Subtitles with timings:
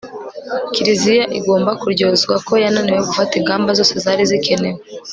[0.73, 4.79] kiliziya igomba kuryozwa ko yananiwe gufata ingamba zose zari zikenewe